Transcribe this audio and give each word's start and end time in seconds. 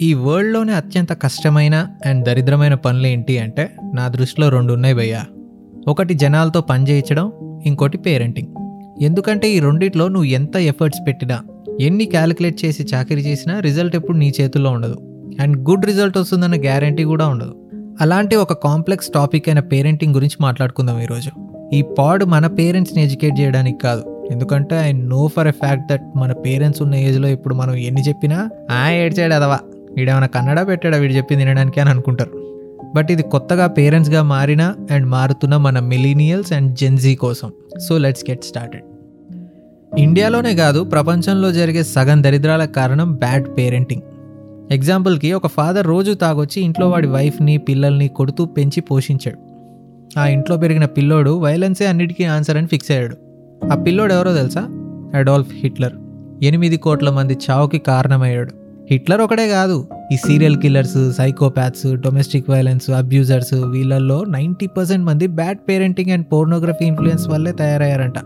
ఈ 0.00 0.14
వరల్డ్లోనే 0.14 0.72
అత్యంత 0.72 1.12
కష్టమైన 1.12 1.88
అండ్ 2.06 2.24
దరిద్రమైన 2.24 2.74
పనులు 2.74 3.06
ఏంటి 3.06 3.38
అంటే 3.38 3.76
నా 3.94 4.08
దృష్టిలో 4.08 4.48
రెండు 4.48 4.72
ఉన్నాయి 4.72 4.94
భయ్యా. 4.94 5.24
ఒకటి 5.88 6.14
జనాలతో 6.14 6.60
పని 6.60 6.84
చేయించడం 6.90 7.32
ఇంకోటి 7.66 7.98
పేరెంటింగ్. 7.98 8.48
ఎందుకంటే 9.02 9.50
ఈ 9.50 9.60
రెండిట్లో 9.60 10.08
నువ్వు 10.08 10.24
ఎంత 10.24 10.56
ఎఫర్ట్స్ 10.56 11.06
పెట్టినా 11.06 11.42
ఎన్ని 11.80 12.04
క్యాలిక్యులేట్ 12.04 12.64
చేసి 12.64 12.86
చాకరీ 12.94 13.20
చేసినా 13.20 13.60
రిజల్ట్ 13.60 13.96
ఎప్పుడు 13.96 14.16
నీ 14.16 14.32
చేతుల్లో 14.40 14.70
ఉండదు. 14.70 14.96
అండ్ 15.40 15.70
గుడ్ 15.70 15.86
రిజల్ట్ 15.86 16.18
వస్తుందన్న 16.18 16.54
గ్యారంటీ 16.54 17.04
కూడా 17.04 17.28
ఉండదు. 17.28 17.70
అలాంటి 18.00 18.36
ఒక 18.36 18.52
కాంప్లెక్స్ 18.52 19.08
టాపిక్ 19.08 19.48
అయిన 19.48 19.60
పేరెంటింగ్ 19.60 20.14
గురించి 20.14 20.36
మాట్లాడుకుందాం 20.40 21.00
ఈరోజు. 21.00 21.30
ఈ 21.72 21.82
పాడ్ 21.82 22.24
మన 22.24 22.46
పేరెంట్స్ని 22.46 23.02
ఎడ్యుకేట్ 23.02 23.40
చేయడానికి 23.40 23.78
కాదు 23.78 24.15
ఎందుకంటే 24.30 24.76
I 24.76 24.92
know 24.92 25.28
for 25.36 25.46
a 25.46 25.50
fact 25.50 25.88
that 25.92 26.02
మన 26.16 26.32
పేరెంట్స్ 26.32 26.82
ఉన్న 26.82 26.94
ఏజ్లో 26.94 27.28
ఇప్పుడు 27.28 27.54
మనం 27.54 27.74
ఎన్ని 27.74 28.02
చెప్పినా 28.02 28.50
ఆ 28.70 28.90
ఏడ్చాడు 28.90 29.34
అదవా. 29.34 29.58
వీడేమైనా 29.96 30.26
కన్నడ 30.26 30.66
పెట్టాడా 30.66 30.98
వీడు 30.98 31.12
చెప్పింది 31.12 31.44
తినడానికి 31.44 31.80
అని 31.80 31.90
అనుకుంటారు. 31.90 32.46
బట్ 32.94 33.10
ఇది 33.10 33.22
కొత్తగా 33.22 33.66
పేరెంట్స్గా 33.66 34.22
మారిన 34.22 34.74
అండ్ 34.90 35.06
మారుతున్న 35.06 35.56
మన 35.56 35.78
మిలీనియల్స్ 35.78 36.52
అండ్ 36.52 36.76
జెన్జీ 36.76 37.14
కోసం. 37.14 37.52
సో 37.88 37.98
లెట్స్ 37.98 38.30
గెట్ 38.30 38.44
స్టార్టెడ్ 38.44 38.84
ఇండియాలోనే 39.98 40.54
కాదు 40.54 40.84
ప్రపంచంలో 40.84 41.52
జరిగే 41.52 41.82
సగం 41.82 42.22
దరిద్రాలకు 42.22 42.72
కారణం 42.72 43.14
బ్యాడ్ 43.14 43.48
పేరెంటింగ్ 43.58 44.02
ఎగ్జాంపుల్కి 44.70 45.32
ఒక 45.32 45.46
ఫాదర్ 45.46 45.86
రోజు 45.86 46.12
తాగొచ్చి 46.12 46.62
ఇంట్లో 46.62 46.88
వాడి 46.88 47.06
వైఫ్ని 47.06 47.58
పిల్లల్ని 47.58 48.08
కొడుతూ 48.08 48.44
పెంచి 48.44 48.80
పోషించాడు. 48.80 49.38
ఆ 50.18 50.26
ఇంట్లో 50.26 50.56
పెరిగిన 50.56 50.84
పిల్లోడు 50.84 51.30
వైలెన్సే 51.30 51.86
అన్నిటికీ 51.86 52.24
ఆన్సర్ 52.24 52.56
అని 52.56 52.66
ఫిక్స్ 52.66 52.90
అయ్యాడు. 52.90 53.25
ఆ 53.72 53.74
పిల్లోడు 53.74 54.12
ఎవరో 54.12 54.34
తెలుసా? 54.34 54.60
Adolf 55.14 55.48
Hitler. 55.62 55.92
ఎనిమిది 56.42 56.76
కోట్ల 56.76 57.10
మంది 57.10 57.38
చావుకి 57.50 57.78
కారణమయ్యాడు. 57.78 58.50
హిట్లర్ 58.90 59.20
ఒకడే 59.20 59.48
కాదు. 59.48 59.88
ఈ 60.12 60.16
serial 60.16 60.56
killers 60.56 61.12
psychopaths 61.12 61.94
domestic 61.94 62.50
violence 62.50 62.90
abusers 62.90 63.54
వీళ్ళల్లో 63.54 64.24
నైంటీ 64.24 64.66
పర్సెంట్ 64.66 65.06
మంది 65.06 65.26
bad 65.26 65.58
parenting 65.68 66.10
and 66.10 66.26
pornography 66.32 66.84
influence 66.84 67.28
వల్లే 67.28 67.52
తయారయ్యారంట. 67.52 68.18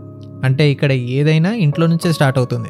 అంటే 0.45 0.71
ఇక్కడ 0.71 0.93
ఏదైనా 0.93 1.55
ఇంట్లో 1.55 1.87
నుంచే 1.87 2.13
స్టార్ట్ 2.13 2.39
అవుతుంది. 2.39 2.69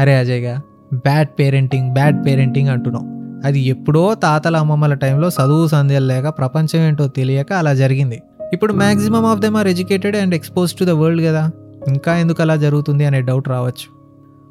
అరే 0.00 0.16
అజయ్గా 0.16 0.60
బ్యాడ్ 0.94 1.28
పేరెంటింగ్ 1.38 1.92
బ్యాడ్ 1.92 2.26
పేరెంటింగ్ 2.26 2.68
అంటున్నాం 2.68 3.16
అది 3.44 3.60
ఎప్పుడో 3.60 4.14
తాతల 4.14 4.56
అమ్మమ్మల 4.56 4.94
టైంలో 4.94 5.28
చదువు 5.28 5.66
సంధ్యలు 5.66 6.06
లేక 6.06 6.28
ప్రపంచం 6.28 6.80
ఏంటో 6.80 7.06
తెలియక 7.06 7.52
అలా 7.52 7.74
జరిగింది. 7.74 8.22
ఇప్పుడు 8.52 8.72
maximum 8.72 9.24
of 9.24 9.40
them 9.40 9.56
are 9.56 9.66
educated 9.66 10.16
and 10.16 10.34
expose 10.34 10.72
to 10.72 10.84
the 10.84 10.90
world 10.90 11.24
కదా. 11.24 11.50
ఇంకా 11.88 12.16
ఎందుకు 12.16 12.42
అలా 12.42 12.56
జరుగుతుంది 12.56 13.04
అనే 13.04 13.20
డౌట్ 13.20 13.48
రావచ్చు. 13.48 13.96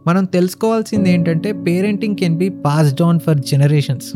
మనం 0.08 0.26
తెలుసుకోవాల్సింది 0.26 1.12
ఏంటంటే 1.12 1.52
parenting 1.52 2.16
can 2.16 2.38
be 2.38 2.50
passed 2.50 3.02
on 3.02 3.20
for 3.20 3.38
generations 3.38 4.12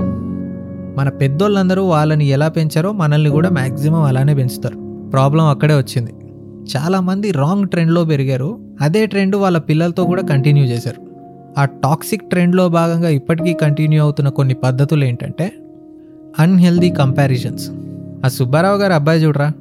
మన 0.98 1.09
పెద్దోళ్ళందరూ 1.09 1.84
వాళ్ళని 1.84 2.26
ఎలా 2.26 2.48
పెంచారో 2.48 2.92
మనల్ని 2.92 3.30
కూడా 3.30 3.50
మ్యాక్సిమం 3.50 4.02
అలానే 4.02 4.36
పెంచుతారు. 4.36 5.09
ప్రాబ్లం 5.09 5.45
అక్కడే 5.45 5.76
వచ్చింది. 5.78 6.14
చాలామంది 6.78 7.31
రాంగ్ 7.31 7.67
ట్రెండ్లో 7.67 8.06
పెరిగారు. 8.06 8.59
అదే 8.81 9.06
ట్రెండ్ 9.06 9.36
వాళ్ళ 9.36 9.58
పిల్లలతో 9.58 10.04
కూడా 10.04 10.22
కంటిన్యూ 10.22 10.66
చేశారు. 10.66 11.09
ఆ 11.58 11.66
టాక్సిక్ 11.66 12.30
ట్రెండ్లో 12.30 12.70
భాగంగా 12.70 13.09
ఇప్పటికీ 13.09 13.54
కంటిన్యూ 13.54 14.02
అవుతున్న 14.02 14.30
కొన్ని 14.30 14.54
పద్ధతులు 14.54 15.06
ఏంటంటే 15.06 15.52
అన్హెల్దీ 16.39 16.89
కంపారిజన్స్ 16.89 17.70
ఆ 18.26 18.28
సుబ్బారావు 18.28 18.78
గారు 18.78 18.94
అబ్బాయి 18.94 19.23
చూడరా? 19.23 19.52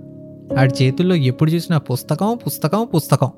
ఆడి 0.59 0.85
చేతుల్లో 0.85 1.15
ఎప్పుడు 1.15 1.51
చూసినా 1.51 1.79
పుస్తకం 1.79 2.39
పుస్తకం 2.47 2.87
పుస్తకం. 2.95 3.31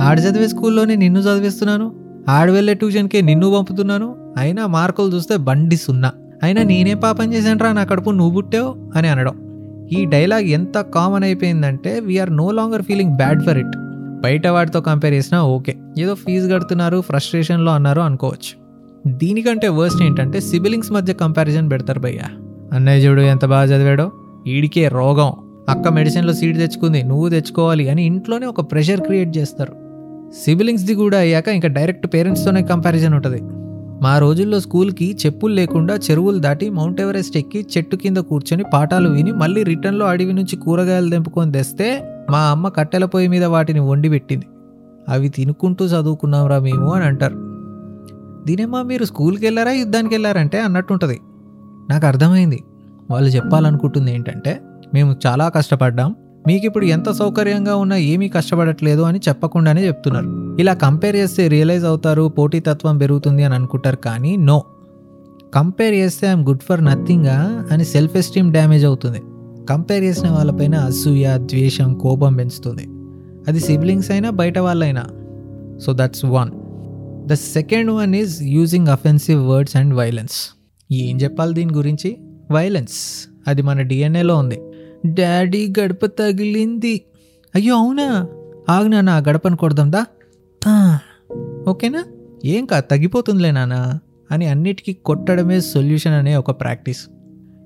ఆడు 0.00 0.20
చదివే 0.20 0.48
స్కూల్లోనే 0.48 0.96
నిన్ను 0.96 1.20
చదివిస్తున్నాను. 1.20 1.92
ఆడు 2.28 2.52
వెళ్ళే 2.52 2.74
ట్యూషన్కే 2.74 3.20
నిన్ను 3.20 3.54
పంపుతున్నాను. 3.54 4.14
అయినా 4.36 4.66
మార్కులు 4.66 5.14
చూస్తే 5.14 5.36
బండి 5.36 5.76
సున్నా. 5.76 6.12
అయినా 6.42 6.62
నేనే 6.62 6.94
పాపం 6.94 7.32
చేశానురా 7.32 7.72
నా 7.72 7.84
కడుపు 7.84 8.10
నువ్వు 8.10 8.34
పుట్టావు 8.34 8.76
అని 8.96 9.08
అనడం. 9.08 9.34
ఈ 9.92 10.04
డైలాగ్ 10.04 10.42
ఎంత 10.42 10.80
కామన్ 10.80 11.24
అయిపోయిందంటే 11.24 12.00
we're 12.00 12.36
no 12.36 12.50
longer 12.50 12.82
feeling 12.82 13.16
bad 13.16 13.42
for 13.42 13.58
it 13.58 13.76
బయట 14.20 14.46
వాటితో 14.46 14.80
కంపేర్ 14.80 15.14
చేసినా 15.14 15.42
ఓకే. 15.42 15.76
ఏదో 15.98 16.14
ఫీజు 16.14 16.52
కడుతున్నారు 16.52 17.00
ఫ్రస్ట్రేషన్లో 17.00 17.72
అన్నారు 17.72 18.00
అనుకోవచ్చు. 18.00 18.64
దీనికంటే 19.12 19.68
వర్స్ట్ 19.68 20.02
ఏంటంటే 20.02 20.40
సిబిలింగ్స్ 20.40 20.92
మధ్య 20.92 21.12
కంపారిజన్ 21.12 21.70
పెడతారు 21.70 22.00
భయ్యా. 22.00 22.24
అన్నయ్య 22.72 23.06
చూడు 23.06 23.20
ఎంత 23.20 23.44
బాగా 23.44 23.64
చదివాడో. 23.64 24.12
ఈడికే 24.46 24.88
రోగం. 24.88 25.32
అక్క 25.68 25.88
మెడిసిన్లో 25.88 26.32
సీట్ 26.32 26.56
తెచ్చుకుంది 26.56 27.02
నువ్వు 27.02 27.28
తెచ్చుకోవాలి 27.28 27.88
అని 27.88 28.04
ఇంట్లోనే 28.04 28.46
ఒక 28.46 28.72
ప్రెషర్ 28.72 29.00
క్రియేట్ 29.00 29.36
చేస్తారు. 29.36 29.83
సిబిలింగ్స్ది 30.42 30.94
కూడా 30.94 31.18
అయ్యాక 31.18 31.48
ఇంకా 31.48 31.68
డైరెక్ట్ 31.68 32.06
పేరెంట్స్తోనే 32.14 32.62
కంపారిజన్ 32.62 33.14
ఉంటుంది. 33.14 33.40
మా 34.02 34.18
రోజుల్లో 34.18 34.60
స్కూల్కి 34.60 35.16
చెప్పులు 35.26 35.54
లేకుండా 35.54 35.94
చెరువులు 35.94 36.38
దాటి 36.38 36.70
మౌంట్ 36.70 37.00
ఎవరెస్ట్ 37.00 37.36
ఎక్కి 37.36 37.66
చెట్టు 37.76 37.96
కింద 37.96 38.16
కూర్చొని 38.16 38.64
పాఠాలు 38.72 39.08
విని 39.08 39.32
మళ్ళీ 39.32 39.62
రిటర్న్లో 39.62 40.06
అడవి 40.06 40.32
నుంచి 40.32 40.56
కూరగాయలు 40.56 41.10
తెంపుకొని 41.10 41.52
తెస్తే 41.52 42.08
మా 42.30 42.38
అమ్మ 42.38 42.68
కట్టెల 42.68 43.04
పొయ్యి 43.04 43.28
మీద 43.28 43.44
వాటిని 43.44 43.80
వండి 43.80 44.08
పెట్టింది. 44.08 44.46
అవి 45.08 45.28
తినుకుంటూ 45.28 45.84
చదువుకున్నాంరా 45.84 46.58
మేము 46.58 46.92
అని 46.92 47.04
అంటారు. 47.04 47.36
దీనేమా 48.46 48.82
మీరు 48.82 49.04
స్కూల్కి 49.04 49.46
వెళ్ళారా 49.46 49.72
యుద్ధానికి 49.72 50.14
వెళ్ళారంటే 50.14 50.60
అన్నట్టుంటుంది. 50.60 51.20
నాకు 51.90 52.06
అర్థమైంది. 52.06 52.64
వాళ్ళు 53.10 53.30
చెప్పాలనుకుంటుంది 53.30 54.14
ఏంటంటే 54.14 54.60
మేము 54.94 55.16
చాలా 55.26 55.48
కష్టపడ్డాం 55.48 56.14
మీకు 56.46 56.66
ఇప్పుడు 56.66 56.84
ఎంత 56.84 57.10
సౌకర్యంగా 57.10 57.76
ఉన్నా 57.76 57.96
ఏమీ 57.96 58.28
కష్టపడట్లేదు 58.28 59.02
అని 59.02 59.20
చెప్పకుండానే 59.28 59.86
చెప్తున్నారు. 59.86 60.56
ఇలా 60.60 60.74
కంపేర్ 60.74 61.16
చేస్తే 61.16 61.48
రియలైజ్ 61.48 61.84
అవుతారు 61.84 62.32
పోటీతత్వం 62.38 62.98
పెరుగుతుంది 62.98 63.44
అని 63.44 63.54
అనుకుంటారు 63.54 63.96
కానీ 63.96 64.36
నో 64.36 64.64
కంపేర్ 65.54 65.94
చేస్తే 65.94 66.26
ఐఎమ్ 66.26 66.46
గుడ్ 66.46 66.60
ఫర్ 66.60 66.84
నథింగా 66.84 67.68
అని 67.72 67.84
సెల్ఫ్ 67.84 68.16
ఎస్టీమ్ 68.16 68.52
డ్యామేజ్ 68.52 68.84
అవుతుంది. 68.84 69.22
కంపేర్ 69.70 70.04
చేసిన 70.04 70.30
వాళ్ళపైన 70.30 70.74
అసూయ 70.74 71.38
ద్వేషం 71.38 71.94
కోపం 71.94 72.36
పెంచుతుంది. 72.36 72.88
అది 73.48 73.60
సిబ్లింగ్స్ 73.60 74.10
అయినా 74.10 74.30
బయట 74.30 74.58
వాళ్ళైనా. 74.58 75.04
So 75.86 75.92
that's 75.92 76.24
one 76.24 76.50
the 77.28 77.32
second 77.32 77.90
one 77.90 78.14
is 78.14 78.42
using 78.42 78.88
offensive 78.88 79.48
words 79.48 79.76
and 79.76 79.94
violence 79.94 80.56
ఏం 80.92 81.16
చెప్పాలి 81.16 81.54
దీని 81.54 81.74
గురించి? 81.74 82.16
వైలెన్స్ 82.50 83.28
అది 83.48 83.62
మన 83.62 83.80
డిఎన్ఏలో 83.80 84.36
ఉంది. 84.36 84.58
డాడీ 85.06 85.74
గడప 85.80 86.06
తగిలింది. 86.06 87.04
అయ్యో 87.54 87.74
అవునా? 87.74 88.26
ఆగ్నా 88.68 89.00
నా 89.00 89.16
గడపను 89.16 89.56
కొడదాందా 89.56 90.06
ఓకేనా? 91.68 92.04
ఏం 92.44 92.64
కా 92.64 92.80
తగ్గిపోతుందిలే 92.80 93.50
నాన్న 93.50 93.98
అని 94.30 94.46
అన్నిటికీ 94.46 94.92
కొట్టడమే 94.92 95.60
సొల్యూషన్ 95.60 96.12
అనే 96.12 96.36
ఒక 96.36 96.50
ప్రాక్టీస్. 96.50 97.06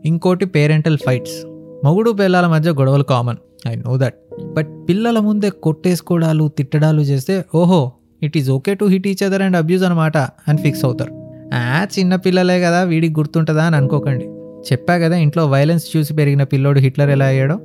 ఇంకోటి 0.05 0.47
పేరెంటల్ 0.47 0.99
ఫైట్స్. 0.99 1.47
మగుడు 1.85 2.11
పిల్లల 2.11 2.47
మధ్య 2.47 2.71
గొడవలు 2.71 3.03
common. 3.03 3.37
I 3.69 3.75
know 3.75 3.99
that. 3.99 4.15
But 4.55 4.89
పిల్లల 4.89 5.19
ముందే 5.19 5.51
కొట్టేసుకోవడాలు 5.51 6.49
తిట్టడాలు 6.49 7.01
చేస్తే 7.01 7.45
ఓహో 7.55 7.93
it 8.23 8.39
is 8.39 8.51
okay 8.51 8.75
to 8.75 8.85
hit 8.85 9.09
each 9.09 9.23
other 9.23 9.43
and 9.43 9.57
abuse 9.57 9.85
అనమాట 9.85 10.17
అని 10.17 10.59
ఫిక్స్ 10.59 10.85
అవుతారు. 10.85 11.13
ఆ 11.55 11.87
చిన్న 11.99 12.17
పిల్లలే 12.17 12.61
కదా 12.61 12.83
వీడికి 12.83 13.21
గుర్తుంటుందా 13.21 13.65
అని 13.65 13.77
అనుకోకండి. 13.77 14.25
చెప్పా 14.73 14.99
కదా 14.99 15.17
ఇంట్లో 15.17 15.47
వైలెన్స్ 15.47 15.97
చూసి 15.97 16.15
పెరిగిన 16.15 16.43
పిల్లోడు 16.43 16.79
హిట్లర్ 16.79 17.11
ఎలా 17.11 17.27
అయ్యాడో? 17.27 17.61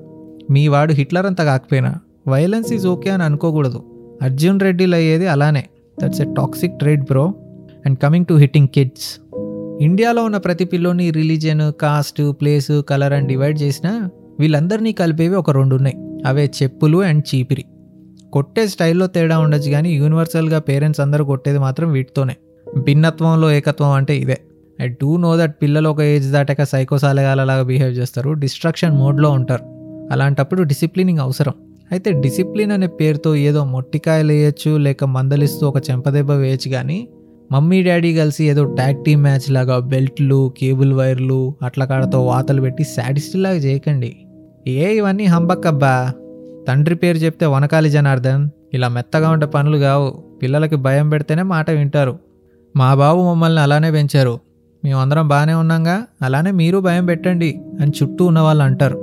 మీ 0.50 0.68
వాడు 0.68 0.94
హిట్లర్ 0.94 1.26
అంత 1.26 1.42
కాకపోయినా 1.42 1.96
వైలెన్స్ 2.28 2.74
ఈజ్ 2.74 2.88
ఓకే 2.88 3.10
అని 3.10 3.24
అనుకోకూడదు. 3.24 3.84
అర్జున్ 4.22 4.60
రెడ్డిలో 4.60 4.98
అయ్యేది 4.98 5.28
అలానే. 5.28 5.64
That's 6.04 6.22
a 6.22 6.24
toxic 6.24 6.80
trade 6.80 7.04
bro 7.04 7.34
and 7.86 8.00
coming 8.00 8.26
to 8.26 8.34
hitting 8.34 8.68
kids 8.68 9.20
ఇండియాలో 9.82 10.24
ఉన్న 10.24 10.38
ప్రతి 10.38 10.66
పిల్లోని 10.66 11.12
రిలీజియన్ 11.12 11.82
కాస్ట్ 11.82 12.32
ప్లేస్ 12.32 12.82
కలర్ 12.90 13.14
అని 13.14 13.28
డివైడ్ 13.28 13.62
చేసినా 13.62 14.10
వీళ్ళందరినీ 14.40 14.92
కలిపేవి 14.92 15.36
ఒక 15.36 15.52
రెండు 15.52 15.76
ఉన్నాయి. 15.76 15.96
అవే 16.26 16.52
చెప్పులు 16.64 17.04
అండ్ 17.04 17.36
చీపిరి. 17.36 17.66
కొట్టే 18.34 18.68
స్టైల్లో 18.68 19.08
తేడా 19.08 19.40
ఉండొచ్చు 19.40 19.72
కానీ 19.72 19.94
యూనివర్సల్గా 19.94 20.60
పేరెంట్స్ 20.60 21.02
అందరూ 21.02 21.26
కొట్టేది 21.26 21.60
మాత్రం 21.60 21.92
వీటితోనే. 21.92 22.36
భిన్నత్వంలో 22.78 23.52
ఏకత్వం 23.52 23.92
అంటే 23.92 24.18
ఇదే. 24.18 24.38
ఐ 24.84 24.88
డూ 24.88 25.18
నో 25.18 25.38
దట్ 25.38 25.56
పిల్లలు 25.62 25.90
ఒక 25.90 26.02
ఏజ్ 26.02 26.32
దాటాక 26.32 26.64
సైకోసాలగాలలాగా 26.64 27.64
బిహేవ్ 27.64 27.92
చేస్తారు. 27.92 28.32
డిస్ట్రక్షన్ 28.32 28.98
మోడ్లో 28.98 29.30
ఉంటారు. 29.30 29.64
అలాంటప్పుడు 30.12 30.62
డిసిప్లినింగ్ 30.64 31.20
అవసరం. 31.20 31.54
అయితే 31.92 32.12
డిసిప్లిన్ 32.12 32.72
అనే 32.72 32.88
పేరుతో 32.88 33.36
ఏదో 33.36 33.66
మొట్టికాయలు 33.66 34.32
వేయచ్చు 34.32 34.78
లేక 34.78 35.04
మందలిస్తూ 35.04 35.68
ఒక 35.68 35.90
చెంపదెబ్బ 35.92 36.32
వేయచ్చు 36.32 36.72
కానీ 36.72 37.08
మమ్మీ 37.52 37.84
డాడీ 37.84 38.18
కలిసి 38.18 38.46
ఏదో 38.46 38.64
ట్యాగ్ 38.64 39.06
టీమ్ 39.06 39.22
మ్యాచ్ 39.22 39.52
లాగా 39.52 39.80
బెల్ట్లు 39.80 40.54
కేబుల్ 40.58 40.94
వైర్లు 40.94 41.56
అట్ల 41.64 41.86
కాడతో 41.86 42.26
వాతలు 42.26 42.62
పెట్టి 42.62 42.86
లాగా 43.36 43.56
చేయకండి. 43.56 44.16
ఏ 44.68 44.98
ఇవన్నీ 44.98 45.26
హంబక్కబ్బా 45.26 46.12
తండ్రి 46.68 46.96
పేరు 46.96 47.18
చెప్తే 47.18 47.46
వనకాలి 47.46 47.90
జనార్దన్. 47.90 48.50
ఇలా 48.74 48.88
మెత్తగా 48.88 49.30
ఉండే 49.30 49.46
పనులు 49.46 49.78
కావు. 49.78 50.24
పిల్లలకి 50.42 50.76
భయం 50.76 51.10
పెడితేనే 51.10 51.42
మాట 51.42 51.72
వింటారు. 51.72 52.20
మా 52.76 52.94
బాబు 52.94 53.22
మమ్మల్ని 53.22 53.62
అలానే 53.62 53.92
పెంచారు. 53.92 54.40
మేమందరం 54.84 55.28
బాగానే 55.28 55.54
ఉన్నాంగా 55.54 56.04
అలానే 56.22 56.52
మీరు 56.52 56.78
భయం 56.80 57.06
పెట్టండి 57.06 57.62
అని 57.82 57.92
చుట్టూ 57.92 58.26
ఉన్న 58.26 58.40
వాళ్ళు 58.40 58.64
అంటారు. 58.64 58.98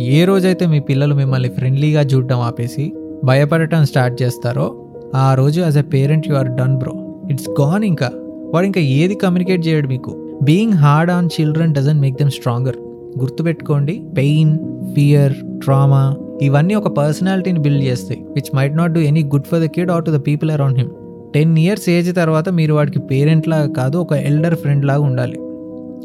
ఏ 0.00 0.24
రోజైతే 0.24 0.66
మీ 0.66 0.80
పిల్లలు 0.80 1.14
మిమ్మల్ని 1.14 1.48
ఫ్రెండ్లీగా 1.48 2.00
చూడడం 2.00 2.40
ఆపేసి 2.40 2.92
భయపడటం 3.24 3.84
స్టార్ట్ 3.84 4.22
చేస్తారో 4.22 4.66
ఆ 5.14 5.34
రోజు 5.34 5.60
as 5.60 5.78
a 5.78 5.82
parent 5.82 6.28
you 6.28 6.34
are 6.34 6.48
done 6.48 6.76
bro 6.76 6.94
it's 7.30 7.60
gone 7.60 7.84
ఇంకా. 7.84 8.10
వాడు 8.54 8.66
ఇంకా 8.66 8.80
ఏది 8.80 9.14
కమ్యూనికేట్ 9.14 9.66
చేయడు 9.66 9.88
మీకు. 9.88 10.12
Being 10.42 10.72
hard 10.72 11.10
on 11.10 11.28
children 11.40 11.74
doesn't 11.74 12.00
make 12.00 12.16
them 12.16 12.30
stronger 12.30 12.76
గుర్తుపెట్టుకోండి 13.18 14.02
పెయిన్ 14.16 14.58
ఫియర్ 14.94 15.32
ట్రామా 15.64 16.16
ఇవన్నీ 16.42 16.74
ఒక 16.74 16.88
పర్సనాలిటీని 16.98 17.58
బిల్డ్ 17.58 17.84
చేస్తాయి 17.84 18.20
which 18.34 18.56
might 18.56 18.76
not 18.76 18.92
do 18.92 19.00
any 19.00 19.24
good 19.24 19.44
for 19.44 19.60
the 19.60 19.64
kid 19.64 19.90
or 19.90 20.04
to 20.04 20.10
the 20.10 20.20
people 20.26 20.50
around 20.50 20.78
him 20.78 20.90
ten 21.34 21.58
years 21.58 21.88
age 21.88 22.16
తర్వాత 22.16 22.48
మీరు 22.48 22.74
వాడికి 22.74 22.98
పేరెంట్ 22.98 23.48
లాగా 23.48 23.72
కాదు 23.72 23.98
ఒక 23.98 24.12
ఎల్డర్ 24.12 24.54
ఫ్రెండ్ 24.54 24.84
లాగా 24.84 25.00
ఉండాలి. 25.00 25.40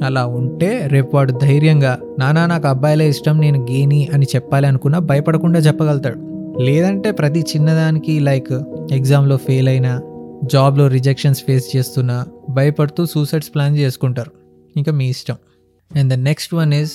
అలా 0.06 0.26
ఉంటే 0.26 0.88
రేపు 0.88 1.16
వాడు 1.16 1.32
ధైర్యంగా 1.32 2.00
నానా 2.20 2.46
నాకు 2.46 2.68
అబ్బాయిలే 2.68 3.10
ఇష్టం 3.10 3.42
నేను 3.42 3.68
గేని 3.72 4.08
అని 4.14 4.26
చెప్పాలి 4.36 4.68
అనుకున్నా 4.68 5.00
భయపడకుండా 5.00 5.60
చెప్పగలుగుతాడు. 5.60 6.32
లేదంటే 6.62 7.12
ప్రతి 7.12 7.40
చిన్నదానికి 7.40 8.20
లైక్ 8.20 8.52
ఎగ్జామ్లో 8.92 9.38
ఫెయిల్ 9.38 9.68
అయినా 9.68 10.02
జాబ్లో 10.44 10.88
రిజెక్షన్స్ 10.88 11.44
ఫేస్ 11.44 11.76
చేస్తున్నా 11.76 12.26
భయపడుతూ 12.50 13.06
సూసైడ్స్ 13.06 13.56
ప్లాన్ 13.56 13.78
చేసుకుంటారు. 13.78 14.32
ఇంకా 14.78 14.92
మీ 14.92 15.10
ఇష్టం. 15.10 15.36
And 15.96 16.14
the 16.14 16.14
next 16.14 16.54
one 16.54 16.74
is 16.74 16.92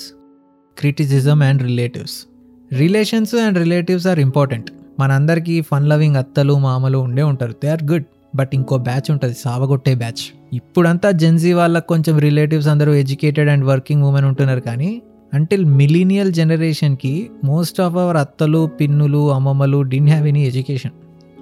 criticism 0.78 1.42
and 1.42 1.62
relatives. 1.62 2.28
Relations 2.72 3.34
and 3.34 3.58
relatives 3.58 4.06
are 4.06 4.18
important. 4.18 4.70
మనందరికీ 5.00 5.60
ఫన్ 5.60 5.88
లవింగ్ 5.88 6.16
అత్తలు 6.16 6.58
మామలు 6.58 6.98
ఉండే 6.98 7.22
ఉంటారు. 7.22 7.52
They 7.52 7.68
are 7.68 7.92
good. 7.92 8.04
బట్ 8.36 8.50
ఇంకో 8.54 8.78
బ్యాచ్ 8.78 9.10
ఉంటుంది 9.10 9.34
సావగొట్టే 9.34 9.94
బ్యాచ్. 9.94 10.36
ఇప్పుడంతా 10.52 11.10
జెన్జీ 11.10 11.52
వాళ్ళకి 11.52 11.86
కొంచెం 11.86 12.18
రిలేటివ్స్ 12.18 12.68
అందరూ 12.68 12.92
ఎడ్యుకేటెడ్ 12.92 13.48
అండ్ 13.48 13.64
వర్కింగ్ 13.64 14.02
ఉమెన్ 14.02 14.24
ఉంటున్నారు 14.24 14.60
కానీ 14.60 15.02
అంటిల్ 15.34 15.64
మిలీనియల్ 15.64 16.32
జనరేషన్కి 16.32 17.30
మోస్ట్ 17.44 17.80
ఆఫ్ 17.80 17.96
అవర్ 17.96 18.16
అత్తలు 18.16 18.70
పిన్నులు 18.80 19.32
అమ్మమ్మలు 19.32 19.82
డిన్ 19.82 20.08
హ్యావ్ 20.08 20.28
ఎనీ 20.28 20.46
ఎడ్యుకేషన్ 20.46 20.90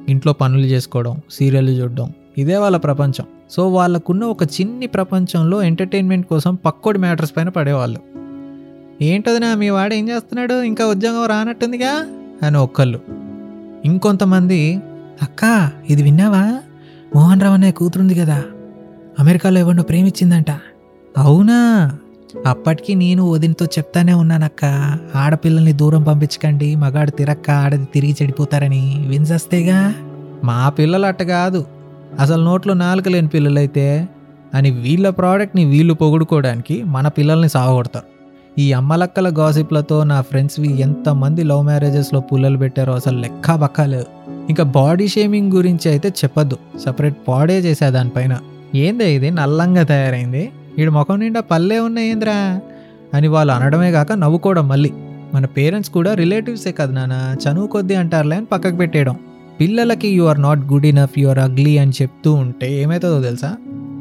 ఇంట్లో 0.08 0.32
పనులు 0.32 0.66
చేసుకోవడం 0.66 1.20
సీరియల్ 1.30 1.80
చూడడం 1.80 2.12
ఇదే 2.38 2.56
వాళ్ళ 2.56 2.76
ప్రపంచం. 2.76 3.24
సో 3.50 3.68
వాళ్ళకున్న 3.68 4.24
ఒక 4.24 4.42
చిన్ని 4.42 4.86
ప్రపంచంలో 4.86 5.62
ఎంటర్టైన్మెంట్ 5.62 6.26
కోసం 6.26 6.54
పక్కోడి 6.54 6.98
మ్యాటర్స్ 6.98 7.32
పైన 7.36 7.48
పడేవాళ్ళు. 7.48 8.00
ఏంటదినా 9.02 9.54
మీ 9.54 9.70
వాడు 9.70 9.94
ఏం 9.94 10.08
చేస్తున్నాడు? 10.08 10.62
ఇంకా 10.62 10.86
ఉద్యోగం 10.86 11.26
రానట్టుందిగా? 11.26 12.06
అని 12.42 12.58
ఒక్కళ్ళు. 12.58 13.00
ఇంకొంతమంది 13.84 14.80
అక్క 15.22 15.70
ఇది 15.90 16.02
విన్నావా? 16.02 16.60
మోహన్ 17.14 17.40
రావు 17.40 17.54
అనే 17.54 17.70
కూతురుంది 17.70 18.14
కదా. 18.14 18.42
అమెరికాలో 19.20 19.58
ఎవరినో 19.58 19.82
ప్రేమించిందంట. 19.82 20.50
అవునా? 21.18 21.92
అప్పటికి 22.46 22.94
నేను 22.94 23.30
వదినతో 23.30 23.64
చెప్తానే 23.64 24.12
ఉన్నానక్క. 24.12 24.64
ఆడపిల్లల్ని 25.14 25.72
దూరం 25.72 26.02
పంపించకండి. 26.02 26.76
మగాడు 26.76 27.10
తిరక్క 27.10 27.50
ఆడది 27.50 27.84
తిరిగి 27.84 28.16
చెడిపోతారని. 28.22 29.04
విన్సస్తేగా 29.08 29.94
మా 30.44 30.68
పిల్లలు 30.68 31.06
అట్ట 31.06 31.22
కాదు. 31.22 31.64
అసలు 32.20 32.44
నోట్లో 32.44 32.74
నాలుక 32.74 33.08
లేని 33.08 33.28
పిల్లలైతే 33.28 34.08
అని 34.54 34.70
వీళ్ళ 34.70 35.08
ప్రోడక్ట్ని 35.08 35.64
వీళ్ళు 35.64 35.94
పొగుడుకోవడానికి 35.94 36.82
మన 36.82 37.08
పిల్లల్ని 37.08 37.48
సాగొడతారు 37.48 38.04
ఈ 38.60 38.72
అమ్మలక్కల 38.72 39.34
గాసిప్లతో 39.38 40.04
నా 40.04 40.20
ఫ్రెండ్స్వి 40.20 40.80
ఎంతమంది 40.80 41.42
లవ్ 41.42 41.64
మ్యారేజెస్లో 41.64 42.20
పుల్లలు 42.20 42.58
పెట్టారో 42.58 42.92
అసలు 42.94 43.18
లెక్క 43.18 43.54
బక్కలేదు. 43.54 44.13
ఇంకా 44.48 44.64
బాడీ 44.64 45.08
షేమింగ్ 45.08 45.52
గురించి 45.52 45.88
అయితే 45.88 46.08
చెప్పొద్దు. 46.08 46.56
సపరేట్ 46.84 47.16
పాడే 47.28 47.58
చేసా 47.58 47.88
దానిపైన. 47.88 48.36
ఏందే 48.74 49.14
ఇది? 49.14 49.30
నల్లంగా 49.30 49.82
తయారైంది. 49.82 50.50
వీడి 50.78 50.90
ముఖం 50.90 51.20
నిండా 51.20 51.40
పల్లె 51.40 51.78
ఉన్నాయేంద్రా? 51.78 52.60
అని 53.14 53.28
వాళ్ళు 53.28 53.52
అనడమే 53.52 53.92
కాక 53.92 54.12
నవ్వుకోవడం 54.12 54.68
మళ్ళీ. 54.68 54.90
మన 55.34 55.46
పేరెంట్స్ 55.46 55.90
కూడా 55.90 56.14
రిలేటివ్సే 56.14 56.72
కదా 56.72 56.94
నాన్న 56.94 57.36
చనువు 57.48 57.66
కొద్దీ 57.66 57.94
అంటారులే 57.94 58.36
అని 58.36 58.46
పక్కకు 58.46 58.76
పెట్టేయడం. 58.76 59.16
పిల్లలకి 59.60 60.08
you 60.08 60.24
are 60.24 60.42
not 60.42 60.58
good 60.58 60.86
enough 60.86 61.18
you 61.18 61.28
are 61.28 61.38
ugly 61.38 61.78
అని 61.78 61.92
చెప్తూ 62.02 62.34
ఉంటే 62.34 62.82
ఏమవుతుందో 62.82 63.22
తెలుసా? 63.22 63.56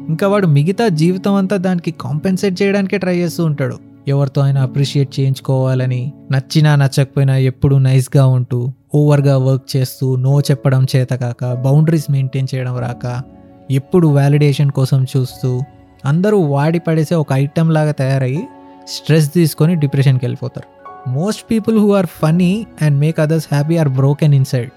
ఇంకా 0.08 0.28
వాడు 0.28 0.46
మిగతా 0.46 0.88
జీవితం 0.88 1.34
అంతా 1.34 1.56
దానికి 1.56 1.94
కాంపెన్సేట్ 2.00 2.62
చేయడానికే 2.62 2.98
ట్రై 2.98 3.16
చేస్తూ 3.16 3.44
ఉంటాడు. 3.44 3.76
ఎవరితో 4.08 4.40
అయినా 4.40 4.62
అప్రిషియేట్ 4.62 5.20
చేయించుకోవాలని 5.20 6.12
నచ్చినా 6.32 6.76
నచ్చకపోయినా 6.76 7.36
ఎప్పుడు 7.36 7.76
నైస్గా 7.76 8.26
ఉంటూ 8.26 8.72
ఓవర్గా 8.94 9.38
వర్క్ 9.38 9.76
చేస్తూ 9.76 10.16
నో 10.16 10.40
చెప్పడం 10.40 10.86
చేత 10.96 11.08
కాక 11.08 11.52
బౌండరీస్ 11.52 12.10
మెయింటైన్ 12.10 12.48
చేయడం 12.54 12.78
రాక 12.78 13.22
ఎప్పుడు 13.70 14.08
వ్యాలిడేషన్ 14.08 14.70
కోసం 14.70 15.06
చూస్తూ 15.16 15.60
అందరూ 16.04 16.38
వాడి 16.38 16.78
పడేసే 16.78 17.14
ఒక 17.14 17.26
ఐటెం 17.32 17.70
లాగా 17.70 17.92
తయారయ్యి 17.92 18.42
స్ట్రెస్ 18.88 19.34
తీసుకొని 19.34 19.74
డిప్రెషన్కి 19.74 20.24
వెళ్ళిపోతారు. 20.24 20.68
Most 21.10 21.50
people 21.50 21.78
who 21.78 21.92
are 21.92 22.06
funny 22.06 22.66
and 22.82 22.98
make 22.98 23.20
others 23.20 23.46
happy 23.52 23.76
are 23.76 23.88
broken 23.88 24.34
inside. 24.34 24.70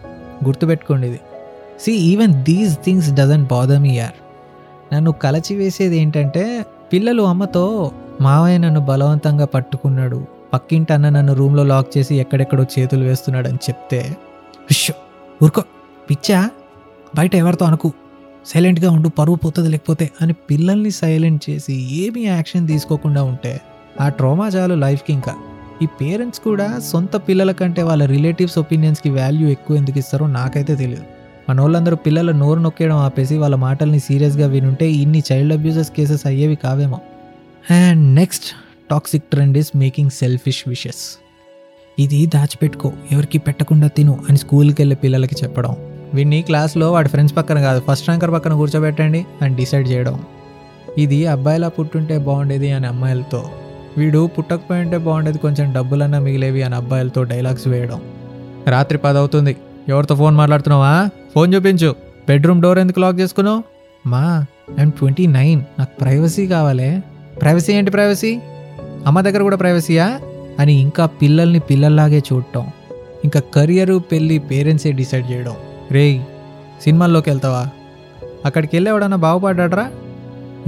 గుర్తుపెట్టుకోండి 0.45 1.07
ఇది. 1.07 1.19
See 1.81 1.91
even 1.91 2.33
these 2.33 2.77
things 2.85 3.11
doesn't 3.13 3.49
bother 3.49 3.79
me 3.79 3.97
యార్ 3.97 4.17
నన్ను 4.93 5.11
కలచి 5.11 5.55
వేసేది 5.55 5.97
ఏంటంటే 5.97 6.65
పిల్లలు 6.93 7.23
అమ్మతో 7.23 7.91
మావయ్య 8.21 8.57
నన్ను 8.57 8.79
బలవంతంగా 8.79 9.45
పట్టుకున్నాడు 9.45 10.36
పక్కింటి 10.53 10.93
అన్న 10.93 11.09
నన్ను 11.09 11.33
రూమ్లో 11.33 11.63
లాక్ 11.63 11.97
చేసి 11.97 12.15
ఎక్కడెక్కడో 12.15 12.65
చేతులు 12.79 13.03
వేస్తున్నాడని 13.03 13.55
చెప్తే 13.55 14.17
విష్ 14.63 14.91
ఊరుకో 15.43 15.63
పిచ్చా 16.09 16.49
బయట 17.15 17.35
ఎవరితో 17.35 17.65
అనుకు. 17.65 17.91
సైలెంట్గా 18.45 18.91
ఉండు 18.91 19.09
పరువు 19.09 19.35
పోతుంది 19.35 19.69
లేకపోతే 19.69 20.09
అని 20.21 20.33
పిల్లల్ని 20.33 20.91
సైలెంట్ 20.91 21.49
చేసి 21.49 22.05
ఏమీ 22.05 22.23
యాక్షన్ 22.23 22.67
తీసుకోకుండా 22.67 23.23
ఉంటే 23.23 23.61
ఆ 24.01 24.09
ట్రోమా 24.09 24.47
చాలు 24.47 24.73
లైఫ్కి 24.73 25.13
ఇంకా. 25.13 25.35
ఈ 25.81 25.85
పేరెంట్స్ 25.85 26.39
కూడా 26.39 26.79
సొంత 26.79 27.15
పిల్లల 27.15 27.51
కంటే 27.51 27.83
వాళ్ళ 27.83 28.05
రిలేటివ్స్ 28.05 28.57
ఒపీనియన్స్కి 28.57 29.09
వాల్యూ 29.09 29.47
ఎక్కువ 29.47 29.77
ఎందుకు 29.77 29.99
ఇస్తారో 29.99 30.27
నాకైతే 30.27 30.75
తెలియదు 30.75 31.03
మన 31.49 31.61
వాళ్ళందరూ 31.61 31.95
పిల్లల 31.95 32.31
నోరు 32.31 32.59
నొక్కేయడం 32.59 32.95
ఆపేసి 32.95 33.37
వాళ్ళ 33.37 33.55
మాటల్ని 33.55 33.99
సీరియస్గా 33.99 34.47
వినుంటే 34.47 34.91
ఇన్ని 34.91 35.23
చైల్డ్ 35.31 35.53
అబ్యూజెస్ 35.53 35.91
కేసెస్ 35.91 36.25
అయ్యేవి 36.25 36.55
కావేమో. 36.55 36.99
And 37.71 38.15
next 38.15 38.45
toxic 38.91 39.23
trend 39.23 39.57
is 39.57 39.71
making 39.75 40.09
selfish 40.09 40.63
wishes 40.67 41.17
ఇది 41.99 42.25
దాచిపెట్టుకో 42.25 42.93
ఎవరికి 43.11 43.37
పెట్టకుండా 43.37 43.87
తిను 43.87 44.19
అని 44.29 44.37
స్కూల్కి 44.37 44.81
వెళ్ళే 44.81 44.95
పిల్లలకి 44.95 45.35
చెప్పడం. 45.43 45.75
వీడిని 46.13 46.41
క్లాస్లో 46.41 46.91
వాడి 46.91 47.09
ఫ్రెండ్స్ 47.09 47.37
పక్కన 47.37 47.61
కాదు 47.61 47.83
ఫస్ట్ 47.87 48.07
ర్యాంకర్ 48.07 48.31
పక్కన 48.31 48.53
కూర్చోబెట్టండి 48.53 49.25
అని 49.41 49.55
డిసైడ్ 49.55 49.87
చేయడం. 49.87 50.19
ఇది 50.97 51.27
అబ్బాయిలా 51.27 51.67
పుట్టుంటే 51.67 52.17
బాగుండేది 52.17 52.71
అని 52.71 52.87
అమ్మాయిలతో. 52.87 53.49
వీడు 53.97 54.29
పుట్టకపోయి 54.37 54.81
ఉంటే 54.81 54.97
బాగుండేది 54.97 55.37
కొంచెం 55.37 55.73
డబ్బులన్నా 55.73 56.19
మిగిలేవి 56.19 56.63
అని 56.63 56.75
అబ్బాయిలతో 56.75 57.23
డైలాగ్స్ 57.23 57.67
వేయడం. 57.67 58.01
రాత్రి 58.67 58.97
పది 58.97 59.17
అవుతుంది. 59.17 59.57
ఎవరితో 59.89 60.15
ఫోన్ 60.15 60.35
మాట్లాడుతున్నావా? 60.35 61.09
ఫోన్ 61.33 61.53
చూపించు. 61.53 61.95
బెడ్రూమ్ 62.29 62.61
డోర్ 62.61 62.79
ఎందుకు 62.79 62.99
లాక్ 62.99 63.19
చేసుకున్నావు? 63.19 63.63
మా 64.07 64.45
ఐఎమ్ 64.79 64.91
ట్వంటీ 64.91 65.27
నైన్. 65.27 65.61
నాకు 65.79 65.89
ప్రైవసీ 66.01 66.47
కావాలి. 66.47 67.03
ప్రైవసీ 67.41 67.73
ఏంటి 67.73 67.91
ప్రైవసీ? 67.91 68.39
అమ్మ 69.05 69.21
దగ్గర 69.21 69.41
కూడా 69.41 69.55
ప్రైవసీయా? 69.55 70.19
అని 70.59 70.73
ఇంకా 70.73 71.05
పిల్లల్ని 71.05 71.59
పిల్లల్లాగే 71.59 72.23
చూడటం 72.33 72.67
ఇంకా 73.23 73.39
కెరియరు 73.39 74.03
పెళ్ళి 74.11 74.39
పేరెంట్సే 74.39 74.91
డిసైడ్ 74.91 75.31
చేయడం. 75.31 75.55
రేయ్ 75.91 76.21
సినిమాల్లోకి 76.83 77.29
వెళ్తావా? 77.29 77.67
అక్కడికి 78.45 78.75
వెళ్ళి 78.75 78.91
ఎవడన్నా 78.91 79.17
బాగుపడ్డాడ్రా? 79.17 79.91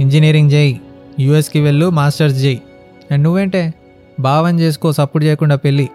ఇంజనీరింగ్ 0.00 0.52
చేయి 0.52 0.80
యూఎస్కి 1.20 1.60
వెళ్ళు 1.60 1.90
మాస్టర్స్ 1.90 2.44
చేయి 2.44 2.62
అండ్ 3.10 3.24
నువ్వేంటే? 3.24 3.74
భావం 4.20 4.60
చేసుకో 4.60 4.92
సపోర్ట్ 4.92 5.24
చేయకుండా 5.24 5.56
పెళ్ళి. 5.56 5.88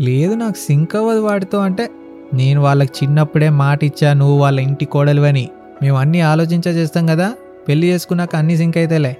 లేదు 0.00 0.34
నాకు 0.34 0.56
సింక్ 0.56 0.96
అవ్వదు 0.96 1.20
వాటితో 1.20 1.58
అంటే 1.58 1.88
నేను 2.34 2.60
వాళ్ళకి 2.60 3.04
చిన్నప్పుడే 3.04 3.50
మాట 3.50 3.84
ఇచ్చా 3.84 4.12
నువ్వు 4.12 4.38
వాళ్ళ 4.38 4.60
ఇంటి 4.60 4.84
కోడలివని. 4.84 5.48
మేము 5.82 5.96
అన్నీ 5.96 6.20
ఆలోచించా 6.20 6.70
చేస్తాం 6.70 7.06
కదా 7.06 7.34
పెళ్ళి 7.68 7.86
చేసుకున్నాక 7.86 8.36
అన్నీ 8.36 8.56
సింక్ 8.56 8.76
అయితేలే. 8.76 9.16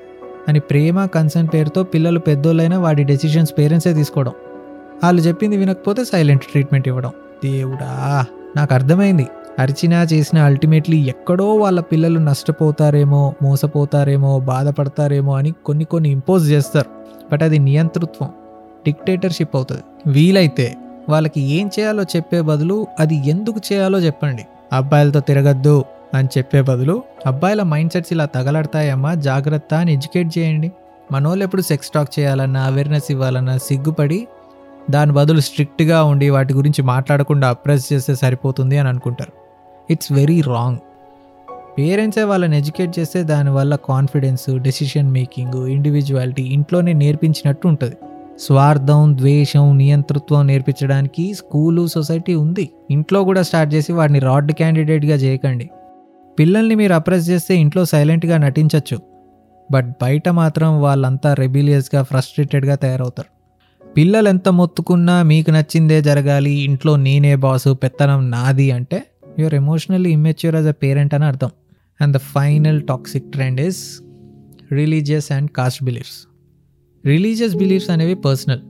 అని 0.49 0.61
ప్రేమ 0.61 1.05
కన్సర్న్ 1.05 1.49
పేరుతో 1.55 1.83
పిల్లలు 1.83 2.19
పెద్దోళ్ళైనా 2.19 2.78
వాడి 2.78 3.05
డెసిషన్స్ 3.05 3.52
పేరెంట్సే 3.59 3.93
తీసుకోవడం. 3.93 4.33
వాళ్ళు 5.05 5.23
చెప్పింది 5.23 5.57
వినకపోతే 5.57 6.05
సైలెంట్ 6.05 6.45
ట్రీట్మెంట్ 6.45 6.88
ఇవ్వడం. 6.88 7.11
దేవుడా 7.45 8.25
నాకు 8.57 8.75
అర్థమైంది. 8.75 9.26
అరిచినా 9.59 10.02
చేసిన 10.02 10.38
అల్టిమేట్లీ 10.38 10.97
ఎక్కడో 10.97 11.55
వాళ్ళ 11.55 11.81
పిల్లలు 11.81 12.19
నష్టపోతారేమో 12.19 13.35
మోసపోతారేమో 13.43 14.40
బాధపడతారేమో 14.40 15.37
అని 15.37 15.52
కొన్ని 15.64 15.85
కొన్ని 15.85 16.09
ఇంపోజ్ 16.09 16.50
చేస్తారు. 16.50 16.90
బట్ 17.33 17.43
అది 17.43 17.59
నియంతృత్వం 17.59 18.28
డిక్టేటర్షిప్ 18.87 19.57
అవుతుంది. 19.57 19.83
వీలైతే 20.07 20.76
వాళ్ళకి 21.09 21.40
ఏం 21.40 21.71
చేయాలో 21.78 22.02
చెప్పే 22.02 22.40
బదులు 22.40 22.87
అది 23.00 23.31
ఎందుకు 23.31 23.61
చేయాలో 23.73 23.99
చెప్పండి. 23.99 24.47
అబ్బాయిలతో 24.73 25.21
తిరగద్దు 25.21 25.85
అని 26.15 26.29
చెప్పే 26.38 26.62
బదులు 26.62 27.03
అబ్బాయిల 27.27 27.62
మైండ్ 27.62 27.93
సెట్స్ 27.93 28.12
ఇలా 28.12 28.25
తగలడతాయమ్మా 28.25 29.15
జాగ్రత్త 29.15 29.75
అని 29.75 29.93
ఎడ్యుకేట్ 29.93 30.38
చేయండి. 30.38 30.73
మనోళ్ళు 31.12 31.45
ఎప్పుడు 31.45 31.62
సెక్స్ 31.62 31.91
టాక్ 31.91 32.19
చేయాలన్నా 32.19 32.62
అవేర్నెస్ 32.62 33.11
ఇవ్వాలన్నా 33.11 33.57
సిగ్గుపడి 33.57 34.27
దాని 34.91 35.12
బదులు 35.12 35.41
స్ట్రిక్ట్గా 35.41 36.05
ఉండి 36.05 36.31
వాటి 36.31 36.55
గురించి 36.55 36.83
మాట్లాడకుండా 36.83 37.49
అప్రెస్ 37.49 37.93
చేస్తే 37.93 38.15
సరిపోతుంది 38.15 38.79
అని 38.79 38.88
అనుకుంటారు. 38.88 39.33
ఇట్స్ 39.91 40.12
వెరీ 40.12 40.41
రాంగ్ 40.41 40.79
పేరెంట్సే 41.79 42.23
వాళ్ళని 42.23 42.59
ఎడ్యుకేట్ 42.59 42.99
చేస్తే 42.99 43.23
దానివల్ల 43.23 43.77
కాన్ఫిడెన్స్ 43.77 44.59
డెసిషన్ 44.59 45.11
మేకింగ్ 45.11 45.69
ఇండివిజువాలిటీ 45.69 46.43
ఇంట్లోనే 46.43 46.93
నేర్పించినట్టు 46.93 47.69
ఉంటుంది. 47.69 47.97
స్వార్థం 48.38 49.17
ద్వేషం 49.17 49.79
నియంతృత్వం 49.79 50.47
నేర్పించడానికి 50.47 51.35
స్కూలు 51.35 51.87
సొసైటీ 51.87 52.35
ఉంది. 52.35 52.71
ఇంట్లో 52.91 53.25
కూడా 53.25 53.43
స్టార్ట్ 53.43 53.75
చేసి 53.75 53.93
వాడిని 53.93 54.19
రాడ్ 54.19 54.53
క్యాండిడేట్గా 54.53 55.15
చేయకండి. 55.15 55.71
పిల్లల్ని 56.38 56.75
మీరు 56.75 56.92
అప్రెస్ 56.92 57.28
చేస్తే 57.28 57.57
ఇంట్లో 57.57 57.85
సైలెంట్గా 57.85 58.37
నటించవచ్చు 58.37 58.99
బట్ 59.73 59.88
బయట 60.02 60.28
మాత్రం 60.28 60.80
వాళ్ళంతా 60.80 61.35
రెబిలియస్గా 61.35 62.02
ఫ్రస్ట్రేటెడ్గా 62.02 62.75
తయారవుతారు. 62.75 63.30
పిల్లలు 63.97 64.28
ఎంత 64.28 64.49
మొత్తుకున్నా 64.49 65.23
మీకు 65.23 65.50
నచ్చిందే 65.50 66.02
జరగాలి 66.02 66.50
ఇంట్లో 66.50 66.97
నేనే 66.97 67.37
బాసు 67.37 67.75
పెత్తనం 67.75 68.30
నాది 68.30 68.71
అంటే 68.71 69.07
your 69.38 69.54
emotionally 69.54 70.11
immature 70.11 70.54
as 70.54 70.66
a 70.66 70.71
parent 70.71 71.14
అని 71.14 71.25
అర్థం. 71.25 71.50
And 72.00 72.16
the 72.16 72.18
final 72.18 72.83
toxic 72.83 73.33
trend 73.33 73.61
is 73.61 74.00
religious 74.73 75.33
and 75.33 75.50
caste 75.50 75.85
beliefs 75.85 76.18
religious 77.07 77.54
beliefs 77.54 77.90
అనేవి 77.90 78.14
పర్సనల్. 78.14 78.61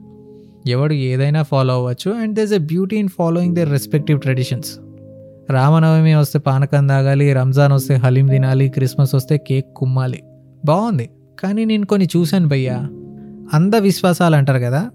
ఎవడు 0.69 0.93
ఏదైనా 0.93 1.43
ఫాలో 1.43 1.73
అవ్వచ్చు 1.73 2.11
and 2.11 2.35
there's 2.35 2.53
a 2.53 2.57
beauty 2.57 2.97
in 2.97 3.09
following 3.09 3.55
their 3.55 3.71
respective 3.71 4.21
traditions. 4.21 4.71
Ramanavami 5.51 6.15
వస్తే 6.15 6.39
పానకం 6.39 6.87
తాగాలి 6.87 7.33
రంజాన్ 7.33 7.73
వస్తే 7.73 7.95
హలీం 7.95 8.27
తినాలి 8.27 8.69
క్రిస్మస్ 8.69 9.15
వస్తే 9.15 9.37
కేక్ 9.37 9.75
కుమ్మాలి. 9.75 10.23
బాగుంది. 10.65 11.09
కానీ 11.39 11.65
నేను 11.65 11.85
కొన్ని 11.85 12.07
చూశాను 12.17 12.47
భయ్యా. 12.47 12.77
అంధవిశ్వాసాలు 13.53 14.35
అంటారు 14.35 14.57
కదా 14.57 14.89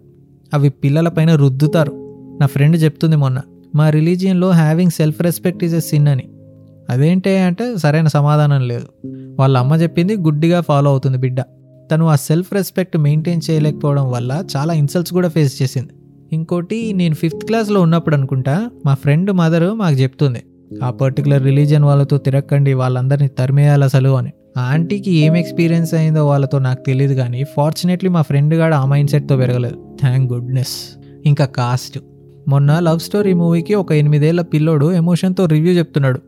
అవి 0.54 0.68
పిల్లలపైన 0.68 1.34
రుద్దుతారు. 1.34 1.92
నా 2.40 2.46
ఫ్రెండ్ 2.46 2.82
చెప్తుంది 2.82 3.16
మొన్న 3.16 3.40
మా 3.75 3.90
రిలీజియన్లో 3.90 4.50
having 4.50 4.90
self 4.90 5.23
respect 5.23 5.64
is 5.64 5.75
a 5.75 5.80
sin 5.80 6.08
అని. 6.08 6.28
అదేంటే 6.90 7.38
అంటే 7.38 7.76
సరైన 7.76 8.06
సమాధానం 8.06 8.68
లేదు. 8.68 8.87
వాళ్ళ 9.40 9.58
అమ్మ 9.58 9.75
చెప్పింది 9.75 10.16
గుడ్డిగా 10.16 10.61
ఫాలో 10.61 10.90
అవుతుంది 10.90 11.18
బిడ్డ. 11.18 11.40
తను 11.92 12.06
ఆ 12.06 12.16
సెల్ఫ్ 12.16 12.54
రెస్పెక్ట్ 12.54 12.99
మెయింటైన్ 12.99 13.40
చేయలేకపోవడం 13.50 14.11
వల్ల 14.11 14.44
చాలా 14.56 14.75
ఇన్సల్ట్స్ 14.75 15.12
కూడా 15.12 15.28
ఫేస్ 15.28 15.62
చేసింది. 15.62 15.88
ఇంకోటి 16.33 16.93
నేను 16.93 17.14
ఫిఫ్త్ 17.14 17.47
క్లాస్లో 17.47 17.81
ఉన్నప్పుడు 17.81 18.14
అనుకుంటా 18.14 18.71
మా 18.87 18.95
ఫ్రెండ్ 18.95 19.33
మదర్ 19.33 19.75
మాకు 19.75 19.95
చెప్తుంది 19.95 20.43
ఆ 20.83 20.90
పర్టికులర్ 20.90 21.45
రిలీజన్ 21.45 21.85
వాళ్ళతో 21.85 22.19
తిరక్కండి 22.19 22.73
వాళ్ళందరినీ 22.73 23.28
తరిమేయాలి 23.28 23.85
అసలు 23.85 24.09
అని. 24.09 24.31
ఆ 24.59 24.61
ఆంటీకి 24.61 25.11
ఏం 25.11 25.37
ఎక్స్పీరియన్స్ 25.37 25.95
అయిందో 25.95 26.26
వాళ్ళతో 26.26 26.59
నాకు 26.59 26.85
తెలియదు 26.87 27.14
కానీ 27.14 27.45
ఫార్చునేట్లీ 27.45 28.11
మా 28.11 28.23
ఫ్రెండ్ 28.23 28.54
గాడు 28.54 28.75
ఆ 28.75 28.85
మైండ్ 28.85 29.11
సెట్తో 29.11 29.37
పెరగలేదు. 29.37 29.97
థ్యాంక్ 30.00 30.33
గుడ్నెస్ 30.33 30.99
ఇంకా 31.26 31.45
కాస్ట్ 31.45 31.99
మొన్న 32.49 32.78
లవ్ 32.78 33.00
స్టోరీ 33.00 33.33
మూవీకి 33.33 33.75
ఒక 33.75 33.93
ఎనిమిదేళ్ళ 33.93 34.40
పిల్లోడు 34.40 34.93
ఎమోషన్తో 34.93 35.47
రివ్యూ 35.47 35.73
చెప్తున్నాడు. 35.73 36.21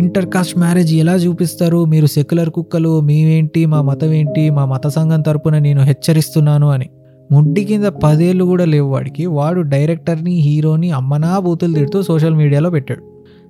ఇంటర్ 0.00 0.26
కాస్ట్ 0.26 0.58
మ్యారేజ్ 0.58 0.94
ఎలా 0.94 1.14
చూపిస్తారు? 1.14 1.84
మీరు 1.84 2.06
సెక్యులర్ 2.06 2.50
కుక్కలు 2.50 3.00
మేమేంటి 3.00 3.66
మా 3.66 3.82
మతం 3.82 4.12
ఏంటి 4.12 4.50
మా 4.50 4.64
మత 4.64 4.86
సంఘం 4.86 5.20
తరపున 5.20 5.58
నేను 5.58 5.82
హెచ్చరిస్తున్నాను 5.82 6.70
అని. 6.70 6.90
ముడ్డి 7.32 7.64
కింద 7.64 7.84
పదేళ్ళు 7.84 8.44
కూడా 8.44 8.64
లేవు 8.64 8.90
వాడికి. 8.90 9.26
వాడు 9.26 9.60
డైరెక్టర్ని 9.60 10.30
హీరోని 10.30 10.90
అమ్మనా 10.90 11.38
బూతులు 11.38 11.72
తిడుతూ 11.72 12.02
సోషల్ 12.02 12.34
మీడియాలో 12.34 12.70
పెట్టాడు. 12.70 13.02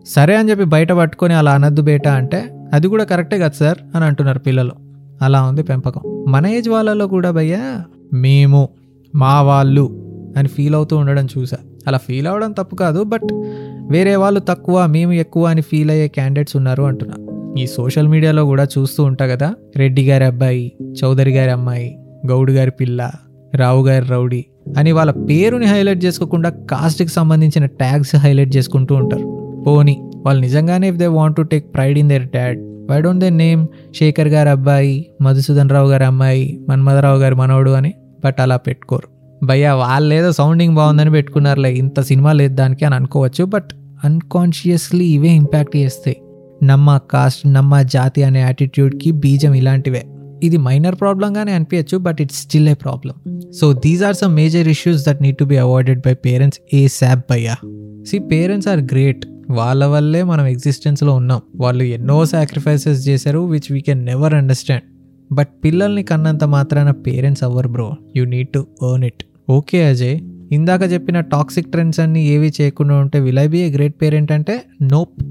సరే 0.07 0.35
అని 0.37 0.51
చెప్పి 0.51 0.65
బయట 0.65 0.93
పట్టుకొని 0.93 1.35
అలా 1.35 1.53
అనద్దు 1.53 1.83
బేట 1.83 2.09
అంటే 2.09 2.45
అది 2.73 2.89
కూడా 2.89 3.05
కరెక్టే 3.05 3.39
కదా 3.39 3.57
సార్ 3.61 3.97
అని 3.97 4.05
అంటున్నారు 4.05 4.39
పిల్లలు. 4.39 4.73
అలా 5.23 5.43
ఉంది 5.43 5.63
పెంపకం. 5.63 6.25
మన 6.29 6.47
ఏజ్ 6.47 6.69
వాళ్ళలో 6.69 7.07
కూడా 7.07 7.31
భయ్యా 7.31 7.83
మేము 8.13 8.69
మా 9.15 9.43
వాళ్ళు 9.43 9.85
అని 10.37 10.49
ఫీల్ 10.49 10.75
అవుతూ 10.75 10.97
ఉండడం 10.97 11.29
చూసా. 11.39 11.57
అలా 11.87 11.99
ఫీల్ 11.99 12.27
అవ్వడం 12.27 12.53
తప్పు 12.53 12.77
కాదు 12.77 13.03
బట్ 13.03 13.29
వేరే 13.91 14.17
వాళ్ళు 14.17 14.41
తక్కువ 14.41 14.87
మేము 14.87 15.13
ఎక్కువ 15.13 15.47
అని 15.47 15.63
ఫీల్ 15.63 15.91
అయ్యే 15.91 16.09
క్యాండిడేట్స్ 16.09 16.57
ఉన్నారు 16.57 16.83
అంటున్నా. 16.83 17.17
ఈ 17.63 17.67
సోషల్ 17.67 18.09
మీడియాలో 18.09 18.45
కూడా 18.45 18.67
చూస్తూ 18.79 19.05
ఉంటా 19.05 19.27
కదా 19.27 19.55
రెడ్డి 19.77 20.09
గారి 20.09 20.25
అబ్బాయి 20.25 20.73
చౌదరి 21.03 21.31
గారి 21.31 21.51
అమ్మాయి 21.51 21.99
గౌడ్ 22.27 22.51
గారి 22.51 22.71
పిల్ల 22.71 23.11
రావు 23.55 23.87
గారి 23.87 24.07
రౌడీ 24.07 24.45
అని 24.79 24.93
వాళ్ళ 24.93 25.11
పేరుని 25.11 25.67
హైలైట్ 25.67 26.05
చేసుకోకుండా 26.05 26.51
కాస్ట్కి 26.51 27.09
సంబంధించిన 27.09 27.67
ట్యాగ్స్ 27.67 28.17
హైలైట్ 28.17 28.57
చేసుకుంటూ 28.57 28.95
ఉంటారు. 28.95 29.27
పోనీ 29.67 30.11
వాళ్ళు 30.17 30.41
నిజంగానే 30.41 30.89
if 30.89 30.97
they 30.97 31.07
want 31.07 31.37
to 31.37 31.43
take 31.43 31.75
pride 31.75 31.99
in 31.99 32.09
their 32.09 32.27
dad 32.35 32.59
why 32.91 33.01
don't 33.01 33.21
they 33.21 33.31
name 33.31 33.67
Shekhar 33.99 34.29
గారి 34.29 34.49
అబ్బాయి 34.49 35.07
మధుసూదన్ 35.21 35.71
రావు 35.71 35.91
గారి 35.91 36.05
అమ్మాయి 36.05 36.61
మన్మధరావు 36.69 37.19
గారి 37.19 37.35
మనవడు 37.35 37.71
అని 37.71 37.95
బట్ 38.25 38.41
అలా 38.41 38.57
పెట్టుకోరు. 38.57 39.09
భయ్యా 39.47 39.75
వాళ్ళేదో 39.75 40.33
సౌండింగ్ 40.33 40.75
బాగుందని 40.75 41.11
పెట్టుకున్నారులే 41.11 41.75
ఇంత 41.75 42.01
సినిమా 42.01 42.33
లేదు 42.33 42.55
దానికి 42.55 42.85
అని 42.85 42.95
అనుకోవచ్చు 42.95 43.45
బట్ 43.45 43.71
అన్కాన్షియస్లీ 44.05 45.05
ఇవే 45.05 45.29
ఇంపాక్ట్ 45.29 45.77
చేస్తాయి 45.77 46.17
నమ్మ 46.65 46.99
కాస్ట్ 47.11 47.53
నమ్మ 47.53 47.83
జాతి 47.83 48.23
అనే 48.23 48.41
యాటిట్యూడ్కి 48.41 49.11
బీజం 49.11 49.55
ఇలాంటివే. 49.55 50.03
ఇది 50.43 50.57
మైనర్ 50.57 50.95
ప్రాబ్లంగానే 50.95 51.53
అనిపించచ్చు 51.53 51.99
but 51.99 52.21
it's 52.21 52.37
still 52.37 52.69
a 52.69 52.75
problem 52.75 53.32
so 53.61 53.73
these 53.73 54.03
are 54.03 54.15
some 54.15 54.35
major 54.35 54.69
issues 54.69 55.07
that 55.07 55.23
need 55.23 55.37
to 55.37 55.45
be 55.45 55.57
avoided 55.57 55.99
by 55.99 56.15
parents 56.15 56.61
ఏ 56.75 56.89
శాప్ 56.89 57.25
భయ్యా 57.31 57.55
సి 58.05 58.19
పేరెంట్స్ 58.19 58.69
ఆర్ 58.69 58.81
గ్రేట్ 58.81 59.27
వాళ్ళ 59.51 59.87
వల్లే 59.87 60.23
మనం 60.23 60.47
ఎగ్జిస్టెన్స్లో 60.47 61.15
ఉన్నాం. 61.15 61.41
వాళ్ళు 61.57 61.85
ఎన్నో 61.85 62.25
సాక్రిఫైసెస్ 62.25 63.09
చేశారు 63.09 63.39
which 63.39 63.73
we 63.73 63.81
can 63.81 64.05
never 64.05 64.35
understand 64.35 64.83
but 65.35 65.49
పిల్లల్ని 65.65 66.03
కన్నంత 66.03 66.45
మాత్రాన 66.45 66.91
పేరెంట్స్ 66.91 67.45
అవ్వరు 67.45 67.69
bro 67.69 67.93
you 68.17 68.25
need 68.25 68.49
to 68.49 68.67
earn 68.83 69.05
it 69.05 69.25
okay 69.51 69.85
Ajay 69.85 70.21
ఇందాక 70.53 70.93
చెప్పిన 70.93 71.21
టాక్సిక్ 71.21 71.71
ట్రెండ్స్ 71.71 72.01
అన్ని 72.01 72.27
ఏవి 72.27 72.53
చేయకుండా 72.61 72.95
ఉంటే 72.95 73.21
will 73.21 73.39
I 73.39 73.47
be 73.47 73.59
a 73.59 73.71
great 73.71 74.03
parent 74.03 74.33
అంటే 74.33 74.63
నోప్ 74.83 75.23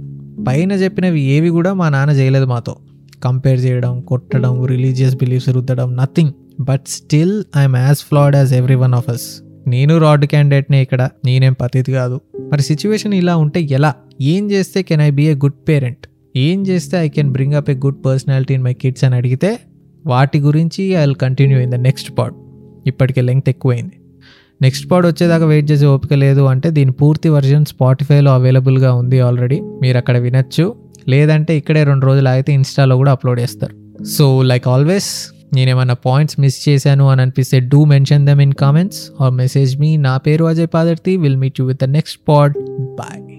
పైన 0.47 0.71
చెప్పినవి 0.71 1.21
ఏవి 1.21 1.49
కూడా 1.49 1.73
మా 1.73 1.89
నాన్న 1.89 2.13
చేయలేదు 2.13 2.45
మాతో. 2.45 2.75
కంపేర్ 3.23 3.59
చేయడం 3.65 4.01
కొట్టడం 4.01 4.65
రిలీజియస్ 4.65 5.15
బిలీఫ్స్ 5.15 5.49
రుద్దడం 5.49 5.95
nothing 5.95 6.31
but 6.59 6.81
still 6.87 7.43
I'm 7.57 7.75
as 7.75 7.97
flawed 7.97 8.35
as 8.35 8.53
every 8.53 8.75
one 8.75 8.93
of 8.93 9.09
us 9.09 9.41
నేను 9.67 9.97
రాడ్ 9.97 10.25
క్యాండిడేట్నే 10.25 10.81
ఇక్కడ 10.81 11.09
నేనేం 11.25 11.53
పతిది 11.53 11.91
కాదు. 11.91 12.21
మరి 12.51 12.61
సిచ్యువేషన్ 12.61 13.13
ఇలా 13.13 13.35
ఉంటే 13.37 13.61
ఎలా? 13.71 13.95
ఏం 14.21 14.51
చేస్తే 14.51 14.83
can 14.83 15.01
I 15.01 15.09
be 15.09 15.27
a 15.27 15.35
good 15.35 15.69
parent 15.69 16.07
ఏం 16.37 16.67
చేస్తే 16.67 16.97
I 16.97 17.09
can 17.09 17.31
bring 17.31 17.53
up 17.53 17.69
a 17.69 17.73
good 17.73 18.05
personality 18.05 18.53
in 18.53 18.63
my 18.63 18.73
kids 18.73 19.03
అని 19.03 19.15
అడిగితే 19.15 19.59
వాటి 20.05 20.39
గురించి 20.39 20.83
I 20.83 20.99
will 20.99 21.15
continue 21.15 21.59
in 21.59 21.71
the 21.71 21.75
next 21.75 22.17
pod 22.17 22.33
ఇప్పటికే 22.87 23.21
లెంగ్త్ 23.21 23.49
ఎక్కువైంది. 23.49 23.95
నెక్స్ట్ 24.61 24.91
పాడ్ 24.91 25.05
వచ్చేదాకా 25.05 25.45
వెయిట్ 25.45 25.71
చేసే 25.71 25.85
ఓపిక 25.85 26.13
లేదు 26.13 26.41
అంటే 26.41 26.69
దీని 26.69 26.91
పూర్తి 26.91 27.29
వర్జన్ 27.29 27.65
స్పాటిఫైలో 27.65 28.33
అవైలబుల్గా 28.33 28.93
ఉంది 28.93 29.19
ఆల్రెడీ 29.19 29.61
మీరు 29.61 29.97
అక్కడ 29.97 30.17
వినొచ్చు. 30.17 30.75
లేదంటే 31.09 31.57
ఇక్కడే 31.57 31.83
రెండు 31.83 32.05
రోజులు 32.05 32.29
ఆగితే 32.29 32.53
ఇన్స్టాలో 32.53 32.95
కూడా 32.95 33.11
అప్లోడ్ 33.11 33.39
చేస్తారు. 33.39 34.03
సో 34.03 34.41
లైక్ 34.41 34.67
ఆల్వేస్ 34.67 35.31
నేనేమన్నా 35.53 35.93
పాయింట్స్ 35.93 36.39
మిస్ 36.39 36.69
చేశాను 36.69 37.09
అని 37.09 37.21
అనిపిస్తే 37.21 37.59
do 37.59 37.85
mention 37.85 38.25
them 38.25 38.41
in 38.41 38.53
comments 38.53 39.09
or 39.21 39.33
message 39.33 39.77
me 39.77 39.97
నా 39.97 40.17
పేరు 40.17 40.45
Ajay 40.45 40.67
Padarthi. 40.73 41.17
Will 41.17 41.37
meet 41.37 41.59
you 41.59 41.65
with 41.65 41.81
the 41.81 41.83
next 41.83 42.19
pod 42.29 42.53
bye 42.79 43.30